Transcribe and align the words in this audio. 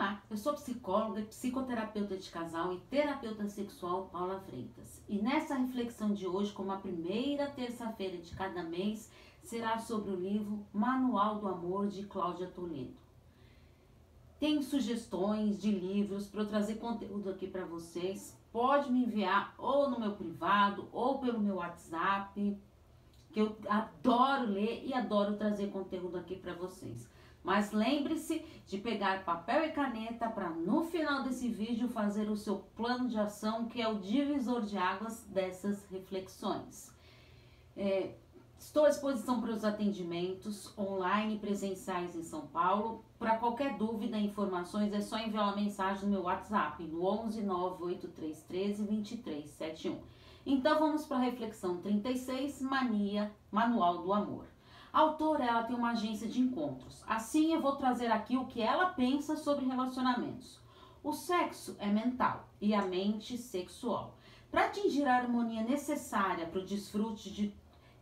Olá, 0.00 0.22
eu 0.30 0.36
sou 0.38 0.54
psicóloga, 0.54 1.20
psicoterapeuta 1.24 2.16
de 2.16 2.30
casal 2.30 2.72
e 2.72 2.80
terapeuta 2.88 3.46
sexual 3.46 4.08
Paula 4.10 4.40
Freitas. 4.40 5.04
E 5.06 5.18
nessa 5.18 5.54
reflexão 5.56 6.14
de 6.14 6.26
hoje, 6.26 6.54
como 6.54 6.72
a 6.72 6.78
primeira 6.78 7.50
terça-feira 7.50 8.16
de 8.16 8.34
cada 8.34 8.62
mês, 8.62 9.12
será 9.42 9.78
sobre 9.78 10.10
o 10.10 10.16
livro 10.16 10.64
Manual 10.72 11.38
do 11.38 11.46
Amor 11.46 11.88
de 11.88 12.04
Cláudia 12.04 12.46
Toledo. 12.46 12.96
Tem 14.38 14.62
sugestões 14.62 15.60
de 15.60 15.70
livros 15.70 16.26
para 16.28 16.44
eu 16.44 16.48
trazer 16.48 16.76
conteúdo 16.76 17.28
aqui 17.28 17.46
para 17.46 17.66
vocês? 17.66 18.34
Pode 18.50 18.90
me 18.90 19.04
enviar 19.04 19.54
ou 19.58 19.90
no 19.90 20.00
meu 20.00 20.12
privado 20.12 20.88
ou 20.94 21.18
pelo 21.18 21.40
meu 21.40 21.56
WhatsApp, 21.56 22.58
que 23.30 23.38
eu 23.38 23.54
adoro 23.68 24.50
ler 24.50 24.82
e 24.82 24.94
adoro 24.94 25.36
trazer 25.36 25.70
conteúdo 25.70 26.16
aqui 26.16 26.36
para 26.36 26.54
vocês. 26.54 27.06
Mas 27.42 27.72
lembre-se 27.72 28.44
de 28.66 28.78
pegar 28.78 29.24
papel 29.24 29.64
e 29.64 29.72
caneta 29.72 30.28
para 30.28 30.50
no 30.50 30.84
final 30.84 31.22
desse 31.22 31.48
vídeo 31.48 31.88
fazer 31.88 32.30
o 32.30 32.36
seu 32.36 32.58
plano 32.76 33.08
de 33.08 33.18
ação, 33.18 33.66
que 33.66 33.80
é 33.80 33.88
o 33.88 33.98
divisor 33.98 34.62
de 34.62 34.76
águas 34.76 35.24
dessas 35.24 35.84
reflexões. 35.90 36.94
É, 37.76 38.14
estou 38.58 38.84
à 38.84 38.90
disposição 38.90 39.40
para 39.40 39.52
os 39.52 39.64
atendimentos 39.64 40.76
online 40.78 41.36
e 41.36 41.38
presenciais 41.38 42.14
em 42.14 42.22
São 42.22 42.46
Paulo. 42.46 43.02
Para 43.18 43.38
qualquer 43.38 43.78
dúvida 43.78 44.18
informações 44.18 44.92
é 44.92 45.00
só 45.00 45.18
enviar 45.18 45.44
uma 45.44 45.56
mensagem 45.56 46.04
no 46.04 46.10
meu 46.10 46.22
WhatsApp 46.22 46.82
no 46.84 47.04
11 47.04 47.42
98313 47.42 48.82
2371. 48.84 49.98
Então 50.44 50.78
vamos 50.78 51.06
para 51.06 51.18
a 51.18 51.20
reflexão 51.20 51.78
36, 51.78 52.62
Mania, 52.62 53.32
Manual 53.50 54.02
do 54.02 54.12
Amor. 54.12 54.49
A 54.92 55.00
autora 55.00 55.44
ela 55.44 55.62
tem 55.62 55.76
uma 55.76 55.92
agência 55.92 56.28
de 56.28 56.40
encontros. 56.40 57.04
Assim 57.06 57.54
eu 57.54 57.62
vou 57.62 57.76
trazer 57.76 58.10
aqui 58.10 58.36
o 58.36 58.46
que 58.46 58.60
ela 58.60 58.86
pensa 58.86 59.36
sobre 59.36 59.64
relacionamentos. 59.64 60.58
O 61.02 61.12
sexo 61.12 61.76
é 61.78 61.86
mental 61.86 62.48
e 62.60 62.74
a 62.74 62.82
mente 62.82 63.38
sexual. 63.38 64.16
Para 64.50 64.66
atingir 64.66 65.06
a 65.06 65.16
harmonia 65.16 65.62
necessária 65.62 66.46
para 66.46 66.60
o 66.60 66.64
desfrute 66.64 67.30
de, 67.30 67.54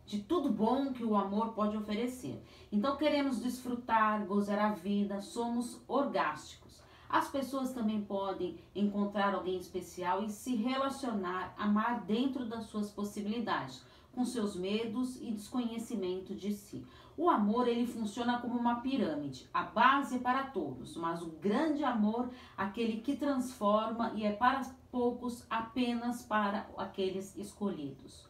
de 0.03 0.19
tudo 0.23 0.49
bom 0.49 0.91
que 0.91 1.03
o 1.03 1.15
amor 1.15 1.53
pode 1.53 1.77
oferecer. 1.77 2.43
Então 2.71 2.97
queremos 2.97 3.39
desfrutar, 3.39 4.25
gozar 4.25 4.57
a 4.57 4.71
vida, 4.71 5.21
somos 5.21 5.79
orgásticos. 5.87 6.81
As 7.07 7.27
pessoas 7.27 7.71
também 7.71 8.01
podem 8.01 8.57
encontrar 8.75 9.35
alguém 9.35 9.57
especial 9.57 10.23
e 10.23 10.29
se 10.29 10.55
relacionar, 10.55 11.53
amar 11.55 12.01
dentro 12.01 12.45
das 12.45 12.65
suas 12.65 12.89
possibilidades 12.89 13.83
com 14.13 14.25
seus 14.25 14.55
medos 14.55 15.15
e 15.21 15.31
desconhecimento 15.31 16.33
de 16.35 16.53
si. 16.53 16.85
O 17.17 17.29
amor 17.29 17.67
ele 17.67 17.85
funciona 17.85 18.39
como 18.39 18.57
uma 18.57 18.79
pirâmide, 18.79 19.45
a 19.53 19.63
base 19.63 20.15
é 20.15 20.19
para 20.19 20.43
todos, 20.43 20.95
mas 20.95 21.21
o 21.21 21.31
grande 21.31 21.83
amor, 21.83 22.29
aquele 22.55 23.01
que 23.01 23.17
transforma 23.17 24.13
e 24.15 24.23
é 24.25 24.31
para 24.31 24.61
poucos 24.89 25.45
apenas 25.49 26.23
para 26.23 26.69
aqueles 26.77 27.35
escolhidos. 27.37 28.25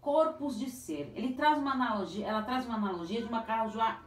Corpos 0.00 0.58
de 0.58 0.68
ser. 0.68 1.12
Ele 1.14 1.34
traz 1.34 1.56
uma 1.58 1.74
analogia, 1.74 2.26
ela 2.26 2.42
traz 2.42 2.66
uma 2.66 2.74
analogia 2.74 3.22
de 3.22 3.28
uma 3.28 3.44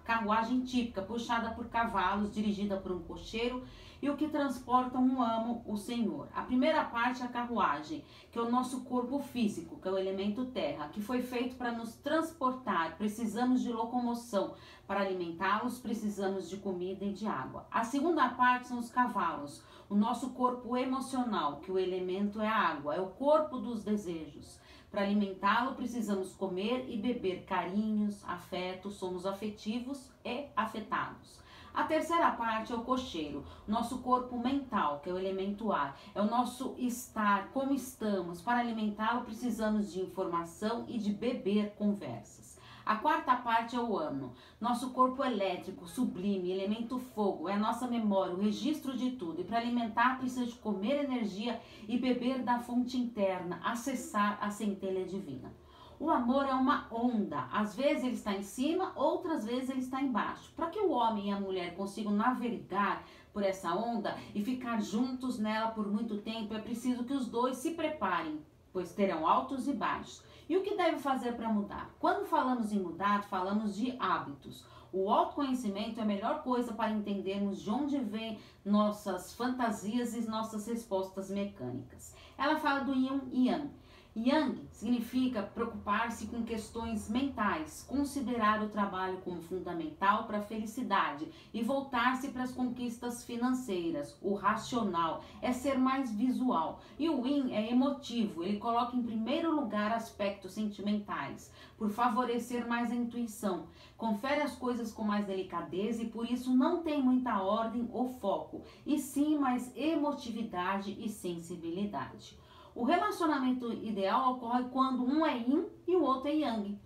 carruagem 0.03 0.59
típica, 0.65 1.01
puxada 1.01 1.51
por 1.51 1.69
cavalos, 1.69 2.33
dirigida 2.33 2.75
por 2.75 2.91
um 2.91 2.99
cocheiro 3.03 3.63
e 4.05 4.09
o 4.09 4.15
que 4.15 4.27
transporta 4.27 4.99
um 4.99 5.19
amo, 5.19 5.63
o 5.65 5.75
Senhor. 5.75 6.29
A 6.31 6.43
primeira 6.43 6.85
parte 6.85 7.23
é 7.23 7.25
a 7.25 7.27
carruagem, 7.27 8.05
que 8.31 8.37
é 8.37 8.41
o 8.41 8.51
nosso 8.51 8.81
corpo 8.81 9.17
físico, 9.17 9.79
que 9.81 9.87
é 9.87 9.91
o 9.91 9.97
elemento 9.97 10.45
terra, 10.45 10.89
que 10.89 11.01
foi 11.01 11.23
feito 11.23 11.55
para 11.55 11.71
nos 11.71 11.95
transportar. 11.95 12.99
Precisamos 12.99 13.63
de 13.63 13.73
locomoção. 13.73 14.53
Para 14.85 14.99
alimentá-los, 14.99 15.79
precisamos 15.79 16.47
de 16.47 16.57
comida 16.57 17.03
e 17.03 17.13
de 17.13 17.25
água. 17.25 17.65
A 17.71 17.83
segunda 17.83 18.29
parte 18.29 18.67
são 18.67 18.77
os 18.77 18.91
cavalos, 18.91 19.63
o 19.89 19.95
nosso 19.95 20.29
corpo 20.33 20.77
emocional, 20.77 21.57
que 21.61 21.71
o 21.71 21.79
elemento 21.79 22.39
é 22.39 22.47
a 22.47 22.55
água, 22.55 22.93
é 22.93 23.01
o 23.01 23.07
corpo 23.07 23.57
dos 23.57 23.83
desejos. 23.83 24.59
Para 24.91 25.01
alimentá-lo, 25.01 25.73
precisamos 25.73 26.31
comer 26.35 26.85
e 26.87 26.95
beber 26.95 27.43
carinhos, 27.45 28.23
afetos, 28.23 28.97
somos 28.97 29.25
afetivos 29.25 30.11
e 30.23 30.45
afetados. 30.55 31.43
A 31.75 31.83
terceira 31.83 32.31
parte 32.31 32.71
é 32.71 32.75
o 32.75 32.85
cocheiro, 32.85 33.43
nosso 33.67 33.97
corpo 33.97 34.39
mental, 34.39 35.01
que 35.01 35.09
é 35.09 35.13
o 35.13 35.19
elemento 35.19 35.73
ar, 35.73 35.99
é 36.15 36.21
o 36.21 36.25
nosso 36.25 36.73
estar, 36.77 37.49
como 37.49 37.73
estamos. 37.73 38.41
Para 38.41 38.61
alimentá-lo, 38.61 39.25
precisamos 39.25 39.91
de 39.91 39.99
informação 39.99 40.85
e 40.87 40.97
de 40.97 41.11
beber 41.11 41.75
conversas. 41.75 42.57
A 42.85 42.95
quarta 42.95 43.35
parte 43.35 43.75
é 43.75 43.79
o 43.79 43.97
ano, 43.97 44.31
nosso 44.61 44.91
corpo 44.91 45.21
elétrico, 45.21 45.85
sublime, 45.85 46.49
elemento 46.49 46.97
fogo, 46.97 47.49
é 47.49 47.55
a 47.55 47.59
nossa 47.59 47.87
memória, 47.87 48.33
o 48.33 48.41
registro 48.41 48.95
de 48.95 49.11
tudo. 49.11 49.41
E 49.41 49.43
para 49.43 49.57
alimentar, 49.57 50.17
precisa 50.17 50.45
de 50.45 50.53
comer 50.53 51.03
energia 51.03 51.59
e 51.89 51.97
beber 51.97 52.41
da 52.41 52.57
fonte 52.59 52.95
interna, 52.95 53.59
acessar 53.61 54.37
a 54.39 54.49
centelha 54.49 55.03
divina. 55.03 55.51
O 55.97 56.09
amor 56.09 56.45
é 56.45 56.53
uma 56.53 56.87
onda. 56.91 57.47
Às 57.51 57.75
vezes 57.75 58.03
ele 58.03 58.15
está 58.15 58.33
em 58.33 58.43
cima, 58.43 58.91
outras 58.95 59.45
vezes 59.45 59.69
ele 59.69 59.79
está 59.79 60.01
embaixo. 60.01 60.51
Para 60.53 60.69
que 60.69 60.79
o 60.79 60.91
homem 60.91 61.29
e 61.29 61.31
a 61.31 61.39
mulher 61.39 61.75
consigam 61.75 62.11
navegar 62.11 63.03
por 63.31 63.43
essa 63.43 63.73
onda 63.73 64.17
e 64.33 64.43
ficar 64.43 64.81
juntos 64.81 65.39
nela 65.39 65.71
por 65.71 65.87
muito 65.89 66.17
tempo, 66.17 66.53
é 66.53 66.59
preciso 66.59 67.05
que 67.05 67.13
os 67.13 67.27
dois 67.27 67.57
se 67.57 67.71
preparem, 67.71 68.39
pois 68.73 68.93
terão 68.93 69.25
altos 69.25 69.67
e 69.67 69.73
baixos. 69.73 70.21
E 70.49 70.57
o 70.57 70.63
que 70.63 70.75
deve 70.75 70.99
fazer 70.99 71.33
para 71.33 71.49
mudar? 71.49 71.89
Quando 71.97 72.25
falamos 72.25 72.73
em 72.73 72.79
mudar, 72.79 73.23
falamos 73.23 73.75
de 73.75 73.95
hábitos. 73.97 74.65
O 74.91 75.09
autoconhecimento 75.09 75.99
é 75.99 76.03
a 76.03 76.05
melhor 76.05 76.43
coisa 76.43 76.73
para 76.73 76.91
entendermos 76.91 77.61
de 77.61 77.69
onde 77.69 77.97
vêm 77.99 78.39
nossas 78.63 79.33
fantasias 79.33 80.13
e 80.13 80.21
nossas 80.29 80.67
respostas 80.67 81.29
mecânicas. 81.29 82.15
Ela 82.37 82.57
fala 82.57 82.81
do 82.81 82.93
yin 82.93 83.21
e 83.31 83.47
yang 83.49 83.69
Yang 84.17 84.61
significa 84.71 85.43
preocupar-se 85.43 86.27
com 86.27 86.41
questões 86.41 87.09
mentais, 87.09 87.83
considerar 87.85 88.63
o 88.63 88.69
trabalho 88.69 89.17
como 89.17 89.41
fundamental 89.41 90.23
para 90.23 90.37
a 90.37 90.41
felicidade 90.41 91.27
e 91.53 91.61
voltar-se 91.61 92.29
para 92.29 92.43
as 92.43 92.53
conquistas 92.53 93.25
financeiras. 93.25 94.17
O 94.21 94.33
racional 94.33 95.21
é 95.41 95.51
ser 95.51 95.77
mais 95.77 96.13
visual. 96.13 96.79
E 96.97 97.09
o 97.09 97.27
Yin 97.27 97.51
é 97.51 97.69
emotivo, 97.69 98.41
ele 98.41 98.57
coloca 98.57 98.95
em 98.95 99.03
primeiro 99.03 99.53
lugar 99.53 99.91
aspectos 99.91 100.53
sentimentais, 100.53 101.51
por 101.77 101.89
favorecer 101.89 102.65
mais 102.65 102.91
a 102.91 102.95
intuição. 102.95 103.67
Confere 103.97 104.41
as 104.43 104.55
coisas 104.55 104.93
com 104.93 105.03
mais 105.03 105.27
delicadeza 105.27 106.01
e 106.01 106.09
por 106.09 106.25
isso 106.31 106.55
não 106.55 106.83
tem 106.83 107.03
muita 107.03 107.41
ordem 107.41 107.89
ou 107.91 108.07
foco, 108.07 108.63
e 108.85 108.97
sim 108.97 109.37
mais 109.37 109.75
emotividade 109.75 110.95
e 110.97 111.09
sensibilidade. 111.09 112.44
O 112.75 112.83
relacionamento 112.83 113.71
ideal 113.71 114.33
ocorre 114.33 114.65
quando 114.65 115.05
um 115.05 115.25
é 115.25 115.37
yin 115.37 115.65
e 115.87 115.95
o 115.95 116.03
outro 116.03 116.27
é 116.27 116.35
yang. 116.35 116.77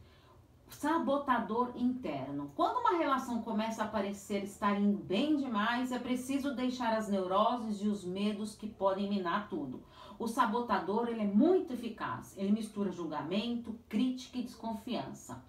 Sabotador 0.69 1.71
interno. 1.75 2.51
Quando 2.55 2.77
uma 2.77 2.95
relação 2.95 3.41
começa 3.41 3.83
a 3.83 3.87
parecer 3.87 4.43
estar 4.43 4.79
indo 4.79 4.99
bem 4.99 5.35
demais, 5.35 5.91
é 5.91 5.97
preciso 5.97 6.55
deixar 6.55 6.93
as 6.95 7.09
neuroses 7.09 7.81
e 7.81 7.87
os 7.87 8.05
medos 8.05 8.53
que 8.53 8.67
podem 8.67 9.09
minar 9.09 9.49
tudo. 9.49 9.81
O 10.19 10.27
sabotador 10.27 11.09
ele 11.09 11.21
é 11.21 11.25
muito 11.27 11.73
eficaz. 11.73 12.37
Ele 12.37 12.51
mistura 12.51 12.91
julgamento, 12.91 13.75
crítica 13.89 14.37
e 14.37 14.43
desconfiança. 14.43 15.43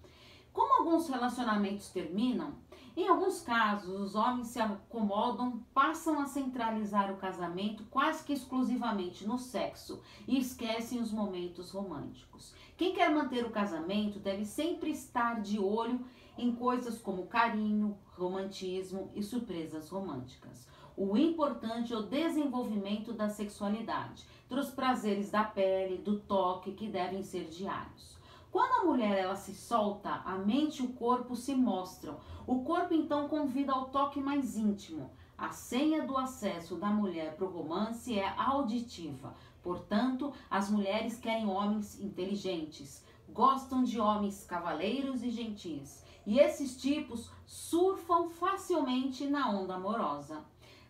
Como 0.53 0.73
alguns 0.73 1.07
relacionamentos 1.07 1.89
terminam, 1.89 2.55
em 2.95 3.07
alguns 3.07 3.41
casos, 3.41 4.01
os 4.01 4.15
homens 4.15 4.47
se 4.47 4.59
acomodam, 4.59 5.63
passam 5.73 6.19
a 6.19 6.25
centralizar 6.25 7.09
o 7.09 7.17
casamento 7.17 7.85
quase 7.85 8.23
que 8.25 8.33
exclusivamente 8.33 9.25
no 9.25 9.37
sexo 9.37 10.01
e 10.27 10.37
esquecem 10.37 10.99
os 10.99 11.11
momentos 11.11 11.71
românticos. 11.71 12.53
Quem 12.75 12.93
quer 12.93 13.09
manter 13.09 13.45
o 13.45 13.51
casamento 13.51 14.19
deve 14.19 14.43
sempre 14.43 14.91
estar 14.91 15.39
de 15.39 15.57
olho 15.57 16.05
em 16.37 16.53
coisas 16.53 16.99
como 16.99 17.27
carinho, 17.27 17.97
romantismo 18.17 19.09
e 19.15 19.23
surpresas 19.23 19.87
românticas. 19.89 20.67
O 20.97 21.17
importante 21.17 21.93
é 21.93 21.97
o 21.97 22.03
desenvolvimento 22.03 23.13
da 23.13 23.29
sexualidade, 23.29 24.27
dos 24.49 24.69
prazeres 24.69 25.31
da 25.31 25.45
pele, 25.45 25.97
do 25.97 26.19
toque 26.19 26.73
que 26.73 26.87
devem 26.87 27.23
ser 27.23 27.45
diários. 27.45 28.20
Quando 28.51 28.81
a 28.81 28.85
mulher 28.85 29.17
ela 29.17 29.35
se 29.35 29.55
solta, 29.55 30.21
a 30.25 30.35
mente 30.35 30.81
e 30.81 30.85
o 30.85 30.93
corpo 30.93 31.35
se 31.35 31.55
mostram. 31.55 32.19
O 32.45 32.63
corpo 32.63 32.93
então 32.93 33.29
convida 33.29 33.71
ao 33.71 33.85
toque 33.85 34.19
mais 34.19 34.57
íntimo. 34.57 35.09
A 35.37 35.51
senha 35.51 36.05
do 36.05 36.17
acesso 36.17 36.75
da 36.75 36.87
mulher 36.87 37.35
para 37.35 37.45
o 37.45 37.49
romance 37.49 38.19
é 38.19 38.27
auditiva. 38.37 39.33
Portanto, 39.63 40.33
as 40.49 40.69
mulheres 40.69 41.17
querem 41.17 41.47
homens 41.47 41.99
inteligentes, 41.99 43.05
gostam 43.29 43.83
de 43.83 43.99
homens 43.99 44.43
cavaleiros 44.43 45.23
e 45.23 45.29
gentis. 45.29 46.03
E 46.27 46.37
esses 46.37 46.75
tipos 46.75 47.31
surfam 47.45 48.29
facilmente 48.29 49.25
na 49.25 49.49
onda 49.49 49.75
amorosa. 49.75 50.43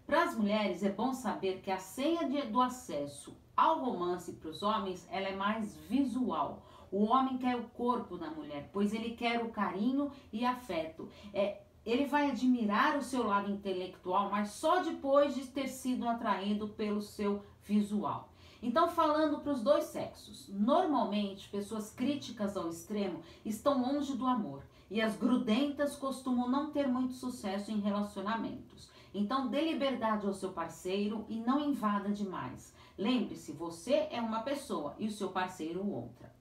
Para 0.05 0.23
as 0.23 0.35
mulheres 0.35 0.83
é 0.83 0.89
bom 0.89 1.13
saber 1.13 1.61
que 1.61 1.71
a 1.71 1.77
senha 1.77 2.27
de, 2.27 2.41
do 2.47 2.59
acesso 2.59 3.33
ao 3.55 3.79
romance 3.79 4.33
para 4.33 4.49
os 4.49 4.63
homens 4.63 5.07
ela 5.11 5.27
é 5.27 5.35
mais 5.35 5.75
visual. 5.87 6.63
O 6.91 7.05
homem 7.05 7.37
quer 7.37 7.55
o 7.55 7.69
corpo 7.69 8.17
da 8.17 8.29
mulher, 8.29 8.69
pois 8.73 8.93
ele 8.93 9.11
quer 9.11 9.43
o 9.43 9.49
carinho 9.49 10.11
e 10.31 10.45
afeto. 10.45 11.09
É 11.33 11.61
ele 11.85 12.05
vai 12.05 12.29
admirar 12.29 12.97
o 12.97 13.01
seu 13.01 13.25
lado 13.25 13.49
intelectual, 13.49 14.29
mas 14.29 14.49
só 14.49 14.83
depois 14.83 15.33
de 15.33 15.47
ter 15.47 15.67
sido 15.67 16.07
atraído 16.07 16.67
pelo 16.69 17.01
seu 17.01 17.43
visual. 17.63 18.29
Então, 18.61 18.87
falando 18.87 19.39
para 19.39 19.53
os 19.53 19.61
dois 19.61 19.85
sexos, 19.85 20.47
normalmente 20.49 21.49
pessoas 21.49 21.89
críticas 21.91 22.55
ao 22.55 22.69
extremo 22.69 23.21
estão 23.43 23.81
longe 23.81 24.15
do 24.15 24.27
amor 24.27 24.63
e 24.91 25.01
as 25.01 25.15
grudentas 25.15 25.95
costumam 25.95 26.47
não 26.47 26.71
ter 26.71 26.87
muito 26.87 27.13
sucesso 27.13 27.71
em 27.71 27.79
relacionamentos. 27.79 28.87
Então, 29.11 29.47
dê 29.47 29.61
liberdade 29.61 30.27
ao 30.27 30.33
seu 30.33 30.51
parceiro 30.51 31.25
e 31.27 31.39
não 31.39 31.59
invada 31.59 32.11
demais. 32.11 32.75
Lembre-se, 32.95 33.51
você 33.51 34.07
é 34.11 34.21
uma 34.21 34.41
pessoa 34.41 34.95
e 34.99 35.07
o 35.07 35.11
seu 35.11 35.29
parceiro 35.29 35.83
outra. 35.89 36.40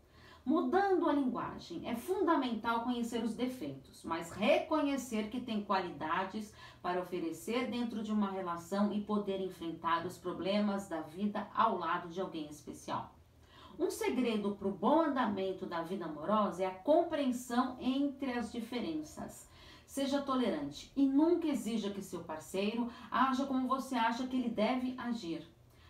Mudando 0.51 1.09
a 1.09 1.13
linguagem, 1.13 1.89
é 1.89 1.95
fundamental 1.95 2.83
conhecer 2.83 3.23
os 3.23 3.37
defeitos, 3.37 4.03
mas 4.03 4.33
reconhecer 4.33 5.31
que 5.31 5.41
tem 5.41 5.63
qualidades 5.63 6.53
para 6.83 7.01
oferecer 7.01 7.71
dentro 7.71 8.03
de 8.03 8.11
uma 8.11 8.33
relação 8.33 8.93
e 8.93 9.01
poder 9.01 9.41
enfrentar 9.41 10.05
os 10.05 10.19
problemas 10.19 10.89
da 10.89 11.03
vida 11.03 11.47
ao 11.55 11.79
lado 11.79 12.09
de 12.09 12.21
alguém 12.21 12.49
especial. 12.51 13.15
Um 13.79 13.93
segredo 13.93 14.57
para 14.57 14.67
o 14.67 14.73
bom 14.73 15.03
andamento 15.03 15.67
da 15.67 15.83
vida 15.83 16.07
amorosa 16.07 16.65
é 16.65 16.67
a 16.67 16.75
compreensão 16.75 17.77
entre 17.79 18.33
as 18.33 18.51
diferenças. 18.51 19.49
Seja 19.87 20.21
tolerante 20.21 20.91
e 20.97 21.07
nunca 21.07 21.47
exija 21.47 21.91
que 21.91 22.03
seu 22.03 22.25
parceiro 22.25 22.91
haja 23.09 23.47
como 23.47 23.69
você 23.69 23.95
acha 23.95 24.27
que 24.27 24.35
ele 24.35 24.51
deve 24.51 24.97
agir. 24.99 25.47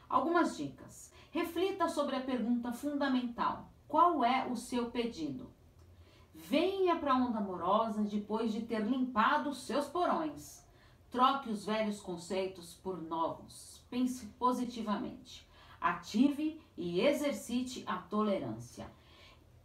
Algumas 0.06 0.54
dicas. 0.58 1.10
Reflita 1.30 1.88
sobre 1.88 2.16
a 2.16 2.20
pergunta 2.20 2.72
fundamental: 2.72 3.70
qual 3.90 4.24
é 4.24 4.46
o 4.46 4.54
seu 4.54 4.88
pedido? 4.88 5.50
Venha 6.32 6.94
para 6.94 7.12
a 7.12 7.16
onda 7.16 7.38
amorosa 7.38 8.02
depois 8.02 8.52
de 8.52 8.62
ter 8.62 8.80
limpado 8.80 9.52
seus 9.52 9.86
porões. 9.86 10.64
Troque 11.10 11.50
os 11.50 11.66
velhos 11.66 12.00
conceitos 12.00 12.72
por 12.72 13.02
novos. 13.02 13.82
Pense 13.90 14.26
positivamente. 14.38 15.44
Ative 15.80 16.60
e 16.76 17.00
exercite 17.00 17.82
a 17.84 17.96
tolerância. 17.96 18.88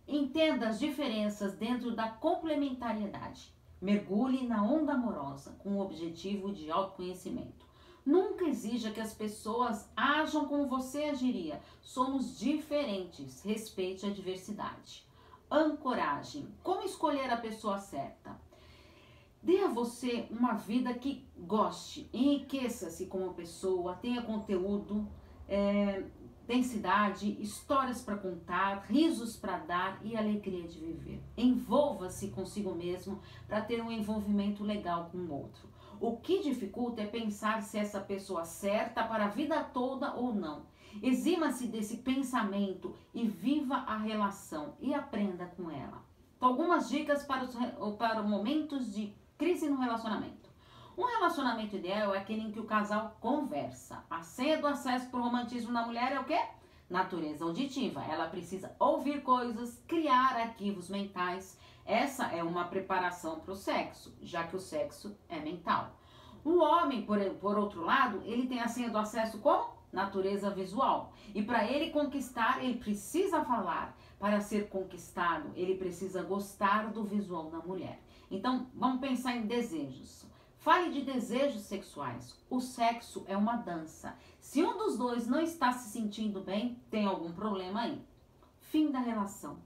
Entenda 0.08 0.70
as 0.70 0.80
diferenças 0.80 1.54
dentro 1.54 1.96
da 1.96 2.10
complementariedade. 2.10 3.54
Mergulhe 3.80 4.48
na 4.48 4.64
onda 4.64 4.94
amorosa 4.94 5.56
com 5.60 5.76
o 5.76 5.82
objetivo 5.82 6.52
de 6.52 6.72
autoconhecimento. 6.72 7.64
Nunca 8.06 8.46
exija 8.46 8.92
que 8.92 9.02
as 9.02 9.14
pessoas 9.14 9.90
ajam 9.96 10.46
como 10.46 10.68
você 10.68 11.06
agiria. 11.06 11.60
Somos 11.82 12.38
diferentes. 12.38 13.42
Respeite 13.42 14.06
a 14.06 14.12
diversidade. 14.12 15.04
Ancoragem. 15.50 16.48
Como 16.62 16.84
escolher 16.84 17.32
a 17.32 17.38
pessoa 17.38 17.80
certa? 17.80 18.40
Dê 19.42 19.60
a 19.60 19.68
você 19.68 20.28
uma 20.32 20.54
vida 20.54 20.94
que 20.94 21.24
goste, 21.38 22.10
enriqueça-se 22.12 23.06
como 23.06 23.36
pessoa, 23.36 23.94
tenha 23.94 24.24
conteúdo, 24.24 25.08
é, 25.48 26.04
densidade, 26.48 27.40
histórias 27.40 28.02
para 28.02 28.18
contar, 28.18 28.86
risos 28.88 29.36
para 29.36 29.58
dar 29.58 30.00
e 30.04 30.16
alegria 30.16 30.68
de 30.68 30.80
viver. 30.80 31.22
Envolva-se 31.38 32.30
consigo 32.30 32.74
mesmo 32.74 33.20
para 33.48 33.62
ter 33.62 33.82
um 33.84 33.92
envolvimento 33.92 34.64
legal 34.64 35.10
com 35.12 35.18
o 35.20 35.32
outro. 35.32 35.75
O 36.00 36.18
que 36.18 36.42
dificulta 36.42 37.02
é 37.02 37.06
pensar 37.06 37.62
se 37.62 37.78
essa 37.78 38.00
pessoa 38.00 38.46
certa 38.46 39.04
para 39.04 39.26
a 39.26 39.30
vida 39.30 39.64
toda 39.64 40.14
ou 40.14 40.34
não. 40.34 40.64
Exima-se 41.02 41.68
desse 41.68 41.98
pensamento 41.98 42.96
e 43.14 43.26
viva 43.26 43.76
a 43.76 43.98
relação 43.98 44.76
e 44.80 44.94
aprenda 44.94 45.46
com 45.46 45.70
ela. 45.70 46.04
Algumas 46.40 46.90
dicas 46.90 47.24
para 47.24 47.44
os 47.44 47.96
para 47.98 48.22
momentos 48.22 48.94
de 48.94 49.14
crise 49.38 49.70
no 49.70 49.78
relacionamento. 49.78 50.50
Um 50.98 51.06
relacionamento 51.06 51.76
ideal 51.76 52.16
é 52.16 52.20
aquele 52.20 52.42
em 52.42 52.52
que 52.52 52.60
o 52.60 52.66
casal 52.66 53.18
conversa. 53.20 54.04
A 54.10 54.22
senha 54.22 54.58
do 54.58 54.68
acesso 54.68 55.10
para 55.10 55.20
o 55.20 55.24
romantismo 55.24 55.74
da 55.74 55.86
mulher 55.86 56.14
é 56.14 56.20
o 56.20 56.24
quê? 56.24 56.40
Natureza 56.90 57.44
auditiva. 57.44 58.02
Ela 58.04 58.28
precisa 58.28 58.74
ouvir 58.80 59.22
coisas, 59.22 59.82
criar 59.88 60.38
arquivos 60.38 60.90
mentais 60.90 61.58
essa 61.86 62.26
é 62.26 62.44
uma 62.44 62.66
preparação 62.66 63.40
para 63.40 63.54
o 63.54 63.56
sexo, 63.56 64.18
já 64.22 64.44
que 64.44 64.56
o 64.56 64.60
sexo 64.60 65.16
é 65.30 65.40
mental. 65.40 65.96
O 66.44 66.58
homem, 66.58 67.04
por, 67.04 67.20
por 67.36 67.58
outro 67.58 67.84
lado, 67.84 68.22
ele 68.26 68.48
tem 68.48 68.60
a 68.60 68.68
senha 68.68 68.90
do 68.90 68.98
acesso 68.98 69.40
como 69.40 69.76
natureza 69.92 70.50
visual. 70.50 71.14
E 71.34 71.42
para 71.44 71.66
ele 71.66 71.92
conquistar, 71.92 72.64
ele 72.64 72.78
precisa 72.78 73.46
falar. 73.46 73.96
Para 74.20 74.42
ser 74.42 74.70
conquistado, 74.70 75.52
ele 75.56 75.76
precisa 75.76 76.24
gostar 76.24 76.92
do 76.92 77.04
visual 77.04 77.52
da 77.52 77.60
mulher. 77.60 78.02
Então, 78.32 78.68
vamos 78.74 79.00
pensar 79.00 79.36
em 79.36 79.46
desejos. 79.46 80.26
Fale 80.58 80.92
de 80.92 81.02
desejos 81.02 81.62
sexuais. 81.62 82.36
O 82.50 82.60
sexo 82.60 83.24
é 83.28 83.38
uma 83.38 83.58
dança. 83.58 84.18
Se 84.40 84.64
um 84.64 84.78
dos 84.78 84.98
dois 84.98 85.28
não 85.28 85.40
está 85.40 85.72
se 85.72 85.92
sentindo 85.92 86.42
bem, 86.42 86.82
tem 86.90 87.06
algum 87.06 87.32
problema 87.32 87.82
aí. 87.82 88.02
Fim 88.60 88.90
da 88.92 89.00
relação. 89.00 89.60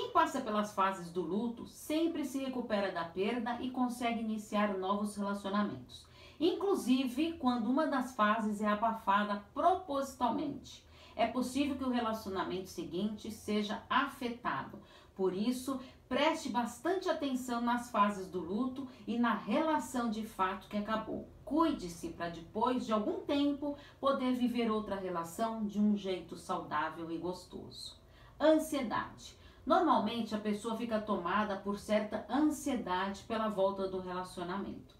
Quem 0.00 0.12
passa 0.12 0.40
pelas 0.40 0.72
fases 0.72 1.12
do 1.12 1.20
luto 1.20 1.66
sempre 1.66 2.24
se 2.24 2.38
recupera 2.38 2.90
da 2.90 3.04
perda 3.04 3.60
e 3.60 3.70
consegue 3.70 4.20
iniciar 4.20 4.78
novos 4.78 5.14
relacionamentos, 5.14 6.06
inclusive 6.40 7.34
quando 7.34 7.68
uma 7.68 7.86
das 7.86 8.14
fases 8.14 8.62
é 8.62 8.66
abafada 8.66 9.44
propositalmente. 9.52 10.82
É 11.14 11.26
possível 11.26 11.76
que 11.76 11.84
o 11.84 11.90
relacionamento 11.90 12.70
seguinte 12.70 13.30
seja 13.30 13.82
afetado. 13.90 14.78
Por 15.14 15.34
isso, 15.34 15.78
preste 16.08 16.48
bastante 16.48 17.10
atenção 17.10 17.60
nas 17.60 17.90
fases 17.90 18.26
do 18.26 18.40
luto 18.40 18.88
e 19.06 19.18
na 19.18 19.34
relação 19.34 20.08
de 20.08 20.26
fato 20.26 20.66
que 20.66 20.78
acabou. 20.78 21.28
Cuide-se 21.44 22.08
para 22.08 22.30
depois 22.30 22.86
de 22.86 22.92
algum 22.92 23.20
tempo 23.20 23.76
poder 24.00 24.32
viver 24.32 24.70
outra 24.70 24.96
relação 24.96 25.66
de 25.66 25.78
um 25.78 25.94
jeito 25.94 26.38
saudável 26.38 27.10
e 27.10 27.18
gostoso. 27.18 28.00
Ansiedade. 28.40 29.38
Normalmente 29.64 30.34
a 30.34 30.38
pessoa 30.38 30.76
fica 30.76 31.00
tomada 31.00 31.56
por 31.56 31.78
certa 31.78 32.24
ansiedade 32.28 33.22
pela 33.24 33.48
volta 33.48 33.86
do 33.88 34.00
relacionamento. 34.00 34.94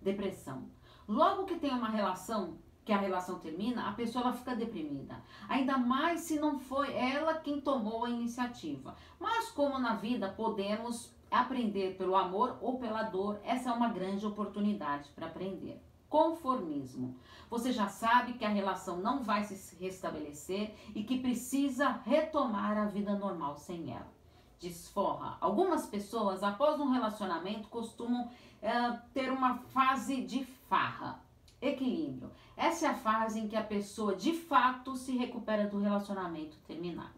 Depressão. 0.00 0.68
Logo 1.08 1.44
que 1.44 1.56
tem 1.56 1.72
uma 1.72 1.88
relação, 1.88 2.58
que 2.84 2.92
a 2.92 2.98
relação 2.98 3.38
termina, 3.38 3.88
a 3.88 3.92
pessoa 3.92 4.24
ela 4.24 4.32
fica 4.32 4.54
deprimida. 4.54 5.20
Ainda 5.48 5.76
mais 5.76 6.20
se 6.20 6.38
não 6.38 6.58
foi 6.58 6.94
ela 6.94 7.34
quem 7.34 7.60
tomou 7.60 8.04
a 8.04 8.10
iniciativa. 8.10 8.96
Mas 9.18 9.50
como 9.50 9.78
na 9.78 9.94
vida 9.94 10.28
podemos 10.28 11.14
aprender 11.30 11.96
pelo 11.96 12.16
amor 12.16 12.56
ou 12.60 12.78
pela 12.78 13.02
dor, 13.02 13.40
essa 13.44 13.70
é 13.70 13.72
uma 13.72 13.88
grande 13.88 14.24
oportunidade 14.24 15.10
para 15.10 15.26
aprender 15.26 15.85
conformismo. 16.08 17.16
Você 17.48 17.72
já 17.72 17.88
sabe 17.88 18.34
que 18.34 18.44
a 18.44 18.48
relação 18.48 18.98
não 18.98 19.22
vai 19.22 19.44
se 19.44 19.76
restabelecer 19.76 20.74
e 20.94 21.04
que 21.04 21.20
precisa 21.20 21.88
retomar 22.04 22.76
a 22.76 22.86
vida 22.86 23.14
normal 23.16 23.56
sem 23.56 23.92
ela. 23.92 24.12
Desforra. 24.58 25.36
Algumas 25.40 25.86
pessoas, 25.86 26.42
após 26.42 26.80
um 26.80 26.90
relacionamento, 26.90 27.68
costumam 27.68 28.30
é, 28.62 28.92
ter 29.12 29.30
uma 29.30 29.58
fase 29.58 30.22
de 30.22 30.44
farra. 30.68 31.20
Equilíbrio. 31.60 32.30
Essa 32.56 32.86
é 32.86 32.88
a 32.90 32.94
fase 32.94 33.40
em 33.40 33.48
que 33.48 33.56
a 33.56 33.62
pessoa 33.62 34.14
de 34.14 34.32
fato 34.32 34.96
se 34.96 35.16
recupera 35.16 35.66
do 35.66 35.78
relacionamento 35.78 36.56
terminado. 36.66 37.10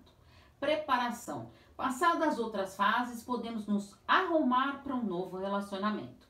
Preparação. 0.60 1.50
Passadas 1.76 2.30
as 2.30 2.38
outras 2.38 2.76
fases, 2.76 3.22
podemos 3.22 3.66
nos 3.66 3.94
arrumar 4.06 4.82
para 4.82 4.94
um 4.94 5.04
novo 5.04 5.38
relacionamento. 5.38 6.26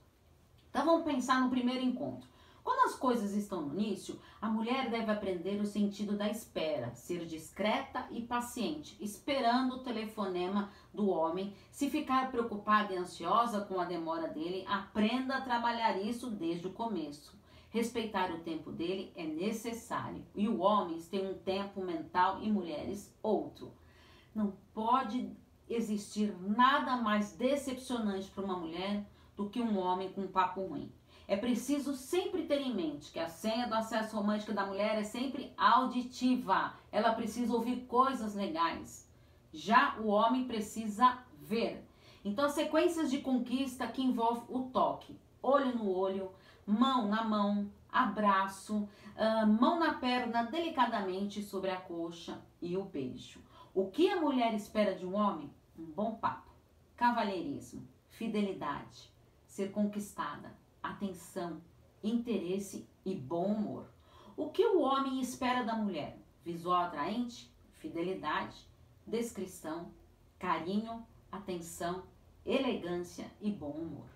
Então 0.70 0.84
vamos 0.84 1.04
pensar 1.04 1.40
no 1.40 1.50
primeiro 1.50 1.82
encontro. 1.82 2.28
Quando 2.68 2.92
as 2.92 2.98
coisas 2.98 3.32
estão 3.32 3.62
no 3.62 3.80
início, 3.80 4.20
a 4.42 4.46
mulher 4.46 4.90
deve 4.90 5.10
aprender 5.10 5.58
o 5.58 5.64
sentido 5.64 6.18
da 6.18 6.28
espera, 6.28 6.94
ser 6.94 7.25
discreta 7.25 8.06
e 8.10 8.20
paciente, 8.20 8.94
esperando 9.00 9.76
o 9.76 9.82
telefonema 9.82 10.70
do 10.92 11.08
homem. 11.08 11.54
Se 11.70 11.88
ficar 11.88 12.30
preocupada 12.30 12.92
e 12.92 12.98
ansiosa 12.98 13.62
com 13.62 13.80
a 13.80 13.87
demora 13.87 14.28
dele, 14.28 14.66
aprenda 14.68 15.37
a 15.37 15.40
trabalhar 15.40 15.96
isso 15.96 16.30
desde 16.30 16.66
o 16.66 16.72
começo. 16.75 17.34
Respeitar 17.70 18.30
o 18.32 18.40
tempo 18.40 18.70
dele 18.70 19.14
é 19.16 19.25
necessário 19.25 20.22
e 20.34 20.46
o 20.46 20.58
homem 20.58 21.00
tem 21.00 21.26
um 21.26 21.38
tempo 21.38 21.82
mental 21.82 22.42
e 22.42 22.52
mulheres 22.52 23.10
outro. 23.22 23.72
Não 24.34 24.52
pode 24.75 25.34
existir 25.70 26.37
nada 26.38 26.98
mais 26.98 27.32
decepcionante 27.32 28.30
para 28.30 28.44
uma 28.44 28.58
mulher 28.58 29.08
do 29.34 29.48
que 29.48 29.58
um 29.58 29.78
homem 29.78 30.12
com 30.12 30.26
papo 30.26 30.66
ruim. 30.66 30.92
É 31.28 31.37
preciso 31.37 31.94
sempre 31.94 32.44
ter 32.44 32.62
em 32.62 32.75
mente 32.75 33.12
que 33.12 33.20
a 33.20 33.28
senha 33.28 33.68
do 33.68 33.75
acesso 33.75 34.16
romântico 34.16 34.54
da 34.54 34.64
mulher 34.64 34.97
é 34.97 35.04
sempre 35.04 35.52
auditiva. 35.58 36.73
Ela 36.90 37.12
precisa 37.12 37.52
ouvir 37.52 37.85
coisas 37.85 38.35
legais. 38.35 39.06
Já 39.52 39.99
o 39.99 40.06
homem 40.06 40.47
precisa 40.47 41.18
ver. 41.38 41.87
Então, 42.25 42.49
sequências 42.49 43.11
de 43.11 43.18
conquista 43.18 43.87
que 43.87 44.02
envolve 44.02 44.47
o 44.49 44.70
toque, 44.70 45.20
olho 45.42 45.76
no 45.76 45.90
olho, 45.94 46.32
mão 46.66 47.06
na 47.06 47.23
mão, 47.23 47.70
abraço, 47.92 48.88
uh, 49.14 49.47
mão 49.47 49.78
na 49.78 49.92
perna 49.94 50.44
delicadamente 50.44 51.42
sobre 51.42 51.70
a 51.70 51.76
coxa 51.76 52.40
e 52.61 52.75
o 52.75 52.85
beijo. 52.85 53.40
O 53.75 53.90
que 53.90 54.08
a 54.08 54.18
mulher 54.18 54.54
espera 54.54 54.94
de 54.94 55.04
um 55.04 55.14
homem? 55.14 55.50
Um 55.78 55.85
bom 55.85 56.14
papo, 56.14 56.50
cavalheirismo, 56.97 57.87
fidelidade, 58.08 59.12
ser 59.47 59.70
conquistada, 59.70 60.56
atenção, 60.90 61.61
interesse 62.02 62.88
e 63.04 63.14
bom 63.14 63.47
humor. 63.47 63.87
O 64.37 64.50
que 64.50 64.64
o 64.64 64.80
homem 64.80 65.21
espera 65.21 65.64
da 65.64 65.75
mulher? 65.75 66.18
Visual 66.45 66.85
atraente, 66.85 67.52
fidelidade, 67.75 68.57
descrição, 69.07 69.90
carinho, 70.38 71.04
atenção, 71.30 72.04
elegância 72.45 73.30
e 73.40 73.50
bom 73.50 73.71
humor. 73.71 74.07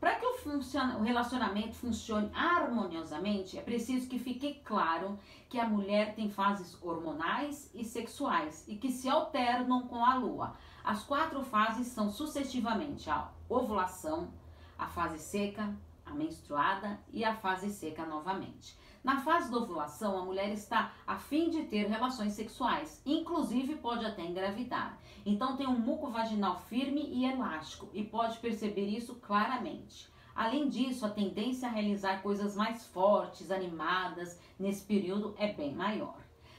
Para 0.00 0.14
que 0.14 0.24
o, 0.24 1.02
relacionamento 1.02 1.74
funcione 1.74 2.30
harmoniosamente, 2.32 3.58
é 3.58 3.62
preciso 3.62 4.08
que 4.08 4.18
fique 4.18 4.54
claro 4.64 5.18
que 5.48 5.58
a 5.58 5.68
mulher 5.68 6.14
tem 6.14 6.30
fases 6.30 6.80
hormonais 6.80 7.68
e 7.74 7.84
sexuais 7.84 8.64
e 8.68 8.76
que 8.76 8.92
se 8.92 9.08
alternam 9.08 9.88
com 9.88 10.04
a 10.04 10.14
lua. 10.14 10.54
As 10.84 11.02
quatro 11.02 11.42
fases 11.42 11.88
são 11.88 12.10
sucessivamente 12.10 13.10
a 13.10 13.28
ovulação, 13.48 14.32
a 14.78 14.86
fase 14.86 15.18
seca, 15.18 15.76
a 16.08 16.14
menstruada 16.14 16.98
e 17.12 17.24
a 17.24 17.34
fase 17.34 17.70
seca 17.70 18.04
novamente. 18.06 18.76
Na 19.04 19.20
fase 19.20 19.50
da 19.50 19.58
ovulação, 19.58 20.18
a 20.18 20.24
mulher 20.24 20.50
está 20.52 20.92
a 21.06 21.16
fim 21.16 21.50
de 21.50 21.64
ter 21.64 21.86
relações 21.86 22.32
sexuais, 22.32 23.00
inclusive 23.06 23.76
pode 23.76 24.04
até 24.04 24.22
engravidar. 24.22 24.98
Então 25.24 25.56
tem 25.56 25.66
um 25.66 25.78
muco 25.78 26.10
vaginal 26.10 26.58
firme 26.58 27.02
e 27.08 27.24
elástico 27.24 27.88
e 27.92 28.02
pode 28.02 28.38
perceber 28.38 28.86
isso 28.86 29.14
claramente. 29.16 30.10
Além 30.34 30.68
disso, 30.68 31.04
a 31.04 31.10
tendência 31.10 31.68
a 31.68 31.72
realizar 31.72 32.22
coisas 32.22 32.54
mais 32.54 32.86
fortes, 32.86 33.50
animadas, 33.50 34.38
nesse 34.58 34.84
período 34.84 35.34
é 35.38 35.52
bem 35.52 35.74
maior. 35.74 36.16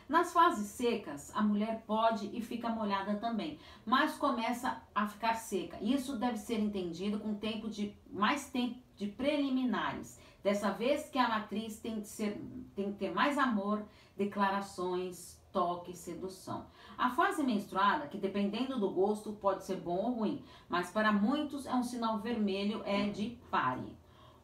Nas 0.10 0.34
fases 0.34 0.68
secas, 0.72 1.32
a 1.36 1.42
mulher 1.42 1.84
pode 1.86 2.36
e 2.36 2.42
fica 2.42 2.68
molhada 2.68 3.16
também, 3.18 3.60
mas 3.86 4.18
começa 4.18 4.82
a 4.94 5.08
ficar 5.08 5.36
seca. 5.36 5.78
Isso 5.82 6.18
deve 6.18 6.38
ser 6.38 6.60
entendido 6.60 7.20
com 7.20 7.36
tempo 7.36 7.70
de 7.70 7.96
mais 8.10 8.50
tempo 8.50 8.89
de 9.00 9.08
preliminares 9.08 10.20
Dessa 10.44 10.72
vez 10.72 11.10
que 11.10 11.20
a 11.20 11.28
matriz 11.28 11.80
tem 11.80 12.00
que, 12.00 12.08
ser, 12.08 12.42
tem 12.74 12.94
que 12.94 13.00
ter 13.00 13.14
mais 13.14 13.38
amor, 13.38 13.84
declarações, 14.16 15.38
toque, 15.52 15.96
sedução. 15.96 16.66
A 16.98 17.10
fase 17.10 17.44
menstruada, 17.44 18.08
que 18.08 18.18
dependendo 18.18 18.80
do 18.80 18.90
gosto 18.90 19.34
pode 19.34 19.66
ser 19.66 19.78
bom 19.78 19.98
ou 19.98 20.12
ruim, 20.12 20.44
mas 20.70 20.92
para 20.92 21.12
muitos 21.12 21.66
é 21.66 21.74
um 21.74 21.84
sinal 21.84 22.20
vermelho, 22.20 22.82
é 22.86 23.10
de 23.10 23.38
pare. 23.52 23.98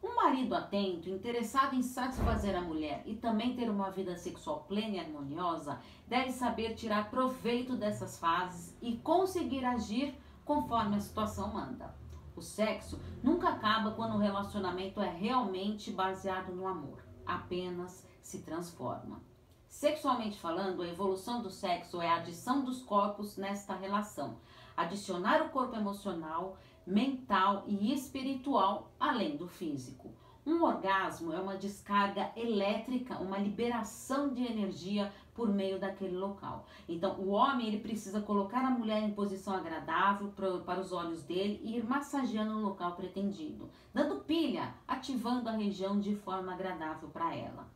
Um 0.04 0.16
marido 0.16 0.54
atento, 0.54 1.10
interessado 1.10 1.76
em 1.76 1.82
satisfazer 1.82 2.56
a 2.56 2.62
mulher 2.62 3.02
e 3.06 3.16
também 3.16 3.56
ter 3.56 3.70
uma 3.70 3.90
vida 3.90 4.18
sexual 4.18 4.66
plena 4.68 4.98
e 4.98 5.00
harmoniosa, 5.00 5.80
deve 6.08 6.32
saber 6.32 6.76
tirar 6.76 7.10
proveito 7.10 7.76
dessas 7.76 8.20
fases 8.20 8.78
e 8.82 8.98
conseguir 8.98 9.64
agir 9.64 10.14
conforme 10.44 10.98
a 10.98 11.00
situação 11.00 11.54
manda. 11.54 12.05
O 12.36 12.42
sexo 12.42 13.00
nunca 13.24 13.50
acaba 13.50 13.92
quando 13.92 14.16
o 14.16 14.20
relacionamento 14.20 15.02
é 15.02 15.10
realmente 15.10 15.92
baseado 15.92 16.54
no 16.54 16.68
amor, 16.68 17.02
apenas 17.26 18.06
se 18.22 18.40
transforma. 18.40 19.22
Sexualmente 19.70 20.38
falando, 20.40 20.82
a 20.82 20.88
evolução 20.88 21.42
do 21.42 21.50
sexo 21.50 22.02
é 22.02 22.08
a 22.08 22.18
adição 22.18 22.64
dos 22.64 22.82
corpos 22.82 23.38
nesta 23.38 23.76
relação, 23.76 24.38
adicionar 24.76 25.42
o 25.44 25.50
corpo 25.50 25.76
emocional, 25.76 26.58
mental 26.86 27.64
e 27.68 27.94
espiritual 27.94 28.92
além 29.00 29.38
do 29.38 29.48
físico. 29.48 30.14
Um 30.46 30.62
orgasmo 30.62 31.34
é 31.34 31.40
uma 31.40 31.58
descarga 31.58 32.32
elétrica, 32.36 33.18
uma 33.18 33.38
liberação 33.38 34.34
de 34.34 34.44
energia 34.44 35.12
por 35.36 35.50
meio 35.50 35.78
daquele 35.78 36.16
local. 36.16 36.66
Então, 36.88 37.20
o 37.20 37.30
homem 37.32 37.68
ele 37.68 37.80
precisa 37.80 38.22
colocar 38.22 38.66
a 38.66 38.70
mulher 38.70 39.04
em 39.04 39.12
posição 39.12 39.54
agradável 39.54 40.34
para 40.66 40.80
os 40.80 40.94
olhos 40.94 41.22
dele 41.24 41.60
e 41.62 41.78
ir 41.78 41.84
massageando 41.84 42.58
o 42.58 42.62
local 42.62 42.96
pretendido, 42.96 43.70
dando 43.94 44.24
pilha, 44.24 44.74
ativando 44.88 45.50
a 45.50 45.52
região 45.52 46.00
de 46.00 46.16
forma 46.16 46.54
agradável 46.54 47.10
para 47.10 47.36
ela. 47.36 47.68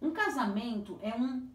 Um 0.00 0.10
casamento 0.10 0.98
é 1.02 1.14
um 1.14 1.46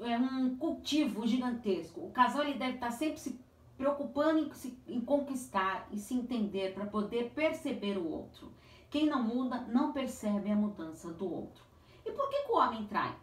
é 0.00 0.16
um 0.16 0.56
cultivo 0.56 1.26
gigantesco. 1.26 2.00
O 2.00 2.12
casal 2.12 2.44
ele 2.44 2.58
deve 2.58 2.74
estar 2.74 2.92
sempre 2.92 3.18
se 3.18 3.40
preocupando 3.76 4.38
em, 4.38 4.52
se, 4.54 4.78
em 4.86 5.00
conquistar 5.00 5.88
e 5.90 5.98
se 5.98 6.14
entender 6.14 6.74
para 6.74 6.86
poder 6.86 7.32
perceber 7.34 7.98
o 7.98 8.08
outro. 8.08 8.52
Quem 8.88 9.06
não 9.06 9.22
muda 9.22 9.60
não 9.62 9.92
percebe 9.92 10.50
a 10.50 10.56
mudança 10.56 11.12
do 11.12 11.28
outro. 11.28 11.64
E 12.06 12.12
por 12.12 12.28
que, 12.30 12.42
que 12.44 12.52
o 12.52 12.56
homem 12.56 12.86
trai? 12.86 13.14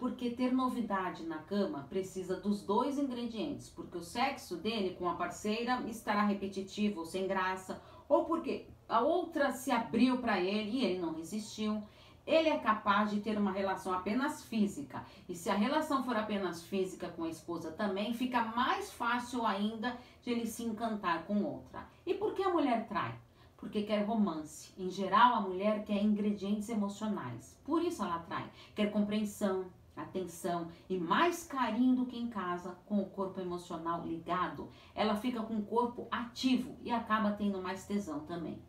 Porque 0.00 0.30
ter 0.30 0.50
novidade 0.50 1.24
na 1.24 1.36
cama 1.40 1.86
precisa 1.90 2.34
dos 2.34 2.62
dois 2.62 2.98
ingredientes, 2.98 3.68
porque 3.68 3.98
o 3.98 4.02
sexo 4.02 4.56
dele 4.56 4.96
com 4.98 5.06
a 5.06 5.14
parceira 5.14 5.82
estará 5.86 6.22
repetitivo 6.22 7.00
ou 7.00 7.04
sem 7.04 7.28
graça, 7.28 7.82
ou 8.08 8.24
porque 8.24 8.66
a 8.88 9.00
outra 9.00 9.52
se 9.52 9.70
abriu 9.70 10.16
para 10.16 10.40
ele 10.40 10.78
e 10.78 10.84
ele 10.86 10.98
não 10.98 11.12
resistiu. 11.12 11.82
Ele 12.26 12.48
é 12.48 12.58
capaz 12.58 13.10
de 13.10 13.20
ter 13.20 13.36
uma 13.36 13.52
relação 13.52 13.92
apenas 13.92 14.42
física. 14.42 15.04
E 15.28 15.34
se 15.34 15.50
a 15.50 15.54
relação 15.54 16.02
for 16.02 16.16
apenas 16.16 16.62
física 16.62 17.10
com 17.10 17.24
a 17.24 17.28
esposa 17.28 17.70
também, 17.70 18.14
fica 18.14 18.42
mais 18.42 18.90
fácil 18.90 19.44
ainda 19.44 19.98
de 20.22 20.30
ele 20.30 20.46
se 20.46 20.62
encantar 20.62 21.24
com 21.26 21.44
outra. 21.44 21.86
E 22.06 22.14
por 22.14 22.32
que 22.32 22.42
a 22.42 22.48
mulher 22.48 22.88
trai? 22.88 23.14
porque 23.60 23.82
quer 23.82 24.04
romance. 24.06 24.72
Em 24.78 24.90
geral, 24.90 25.34
a 25.34 25.40
mulher 25.42 25.84
quer 25.84 26.02
ingredientes 26.02 26.70
emocionais. 26.70 27.60
Por 27.62 27.82
isso 27.82 28.02
ela 28.02 28.16
atrai. 28.16 28.50
Quer 28.74 28.90
compreensão, 28.90 29.66
atenção 29.96 30.68
e 30.88 30.98
mais 30.98 31.44
carinho 31.44 31.96
do 31.96 32.06
que 32.06 32.18
em 32.18 32.28
casa, 32.28 32.76
com 32.86 33.00
o 33.00 33.10
corpo 33.10 33.40
emocional 33.40 34.06
ligado. 34.06 34.70
Ela 34.94 35.16
fica 35.16 35.42
com 35.42 35.56
o 35.56 35.66
corpo 35.66 36.08
ativo 36.10 36.76
e 36.82 36.90
acaba 36.90 37.32
tendo 37.32 37.62
mais 37.62 37.86
tesão 37.86 38.20
também. 38.20 38.62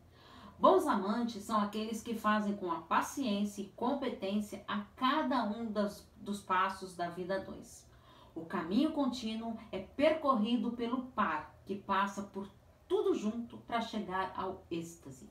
Bons 0.60 0.86
amantes 0.86 1.44
são 1.44 1.60
aqueles 1.60 2.04
que 2.04 2.14
fazem 2.14 2.56
com 2.56 2.72
a 2.72 2.82
paciência 2.82 3.62
e 3.64 3.70
competência 3.70 4.64
a 4.68 4.82
cada 4.96 5.44
um 5.44 5.72
das, 5.72 6.08
dos 6.18 6.40
passos 6.40 6.96
da 6.96 7.10
vida 7.10 7.40
dois. 7.40 7.90
O 8.36 8.46
caminho 8.46 8.92
contínuo 8.92 9.58
é 9.72 9.80
percorrido 9.80 10.72
pelo 10.72 11.04
par, 11.08 11.56
que 11.66 11.76
passa 11.76 12.22
por 12.22 12.48
tudo 12.88 13.16
junto 13.16 13.58
para 13.58 13.82
chegar 13.82 14.34
ao 14.36 14.64
êxtase. 14.70 15.30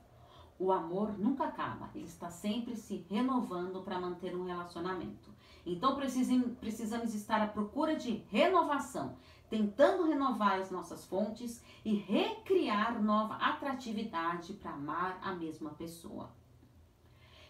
O 0.61 0.71
amor 0.71 1.17
nunca 1.17 1.45
acaba, 1.45 1.89
ele 1.95 2.05
está 2.05 2.29
sempre 2.29 2.75
se 2.75 3.03
renovando 3.09 3.81
para 3.81 3.99
manter 3.99 4.35
um 4.35 4.45
relacionamento. 4.45 5.31
Então 5.65 5.95
precisamos 5.95 7.15
estar 7.15 7.41
à 7.41 7.47
procura 7.47 7.95
de 7.95 8.23
renovação, 8.29 9.17
tentando 9.49 10.07
renovar 10.07 10.59
as 10.59 10.69
nossas 10.69 11.03
fontes 11.03 11.63
e 11.83 11.95
recriar 11.95 13.01
nova 13.01 13.37
atratividade 13.37 14.53
para 14.53 14.73
amar 14.73 15.19
a 15.23 15.33
mesma 15.33 15.71
pessoa. 15.71 16.29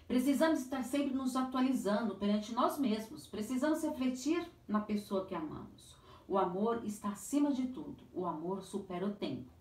Precisamos 0.07 0.61
estar 0.61 0.81
sempre 0.81 1.13
nos 1.13 1.35
atualizando 1.35 2.15
perante 2.15 2.53
nós 2.53 2.79
mesmos, 2.79 3.27
precisamos 3.27 3.83
refletir 3.83 4.49
na 4.65 4.79
pessoa 4.79 5.25
que 5.25 5.35
amamos. 5.35 5.97
O 6.29 6.37
amor 6.37 6.85
está 6.85 7.09
acima 7.09 7.51
de 7.51 7.67
tudo, 7.67 8.05
o 8.13 8.25
amor 8.25 8.61
supera 8.61 9.05
o 9.05 9.13
tempo 9.13 9.51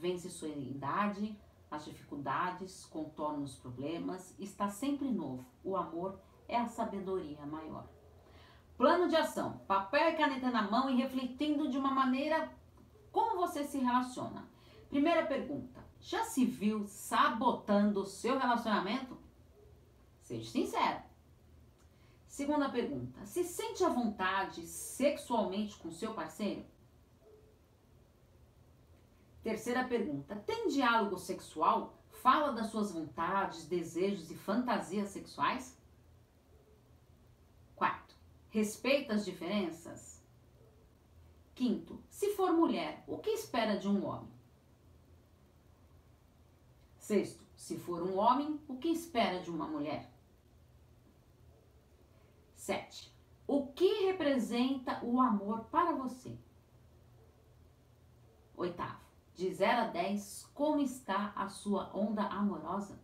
vence 0.00 0.30
sua 0.30 0.48
idade, 0.48 1.36
as 1.70 1.84
dificuldades, 1.84 2.84
contorna 2.86 3.44
os 3.44 3.54
problemas, 3.54 4.34
está 4.38 4.68
sempre 4.68 5.10
novo. 5.10 5.46
O 5.62 5.76
amor 5.76 6.20
é 6.48 6.56
a 6.56 6.66
sabedoria 6.66 7.46
maior. 7.46 7.86
Plano 8.76 9.08
de 9.08 9.16
ação: 9.16 9.58
papel 9.68 10.10
e 10.10 10.16
caneta 10.16 10.50
na 10.50 10.62
mão 10.62 10.90
e 10.90 10.96
refletindo 10.96 11.70
de 11.70 11.78
uma 11.78 11.90
maneira 11.90 12.50
como 13.12 13.36
você 13.36 13.62
se 13.64 13.78
relaciona. 13.78 14.48
Primeira 14.88 15.26
pergunta: 15.26 15.84
já 16.00 16.24
se 16.24 16.44
viu 16.44 16.86
sabotando 16.86 18.00
o 18.00 18.06
seu 18.06 18.38
relacionamento? 18.38 19.16
Seja 20.22 20.50
sincero. 20.50 21.02
Segunda 22.26 22.68
pergunta: 22.68 23.24
se 23.26 23.44
sente 23.44 23.84
à 23.84 23.88
vontade 23.88 24.66
sexualmente 24.66 25.76
com 25.76 25.90
seu 25.90 26.14
parceiro? 26.14 26.64
Terceira 29.42 29.84
pergunta: 29.84 30.36
tem 30.36 30.68
diálogo 30.68 31.18
sexual? 31.18 31.98
Fala 32.22 32.52
das 32.52 32.70
suas 32.70 32.92
vontades, 32.92 33.66
desejos 33.66 34.30
e 34.30 34.34
fantasias 34.34 35.08
sexuais? 35.08 35.78
Quarto, 37.74 38.14
respeita 38.50 39.14
as 39.14 39.24
diferenças? 39.24 40.22
Quinto, 41.54 42.02
se 42.08 42.34
for 42.34 42.52
mulher, 42.52 43.02
o 43.06 43.18
que 43.18 43.30
espera 43.30 43.78
de 43.78 43.88
um 43.88 44.04
homem? 44.04 44.30
Sexto, 46.98 47.44
se 47.56 47.78
for 47.78 48.02
um 48.02 48.18
homem, 48.18 48.60
o 48.68 48.76
que 48.76 48.88
espera 48.88 49.40
de 49.40 49.50
uma 49.50 49.66
mulher? 49.66 50.10
Sete, 52.54 53.12
o 53.46 53.66
que 53.68 54.04
representa 54.04 55.04
o 55.04 55.20
amor 55.20 55.64
para 55.64 55.92
você? 55.92 56.38
Oitavo, 58.56 59.09
de 59.40 59.54
0 59.54 59.80
a 59.80 59.86
10, 59.86 60.50
como 60.52 60.82
está 60.82 61.32
a 61.34 61.48
sua 61.48 61.90
onda 61.96 62.24
amorosa? 62.24 63.00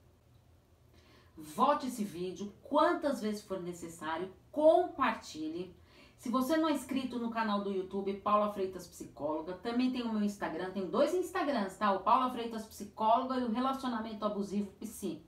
Vote 1.34 1.86
esse 1.86 2.04
vídeo 2.04 2.52
quantas 2.62 3.22
vezes 3.22 3.42
for 3.42 3.58
necessário, 3.58 4.30
compartilhe. 4.52 5.74
Se 6.18 6.28
você 6.28 6.58
não 6.58 6.68
é 6.68 6.72
inscrito 6.72 7.18
no 7.18 7.30
canal 7.30 7.62
do 7.62 7.72
YouTube 7.72 8.12
Paula 8.20 8.52
Freitas 8.52 8.86
Psicóloga, 8.86 9.54
também 9.54 9.90
tem 9.90 10.02
o 10.02 10.12
meu 10.12 10.22
Instagram, 10.22 10.72
tem 10.72 10.86
dois 10.86 11.14
Instagrams, 11.14 11.78
tá? 11.78 11.92
O 11.92 12.00
Paula 12.00 12.30
Freitas 12.30 12.66
Psicóloga 12.66 13.36
e 13.36 13.44
o 13.44 13.52
Relacionamento 13.52 14.22
Abusivo 14.22 14.70
Psi. 14.72 15.22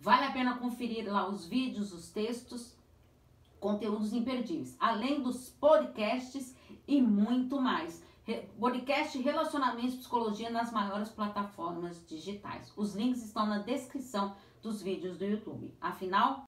Vale 0.00 0.24
a 0.24 0.32
pena 0.32 0.58
conferir 0.58 1.08
lá 1.08 1.28
os 1.28 1.46
vídeos, 1.46 1.92
os 1.92 2.10
textos, 2.10 2.74
conteúdos 3.60 4.12
imperdíveis, 4.12 4.76
além 4.80 5.22
dos 5.22 5.50
podcasts 5.50 6.56
e 6.86 7.00
muito 7.00 7.60
mais. 7.60 8.02
Podcast 8.58 9.18
Relacionamentos 9.18 9.96
Psicologia 9.96 10.48
nas 10.48 10.70
maiores 10.70 11.08
plataformas 11.08 12.06
digitais. 12.06 12.72
Os 12.76 12.94
links 12.94 13.24
estão 13.24 13.46
na 13.46 13.58
descrição 13.58 14.36
dos 14.62 14.80
vídeos 14.80 15.18
do 15.18 15.24
YouTube. 15.24 15.74
Afinal, 15.80 16.44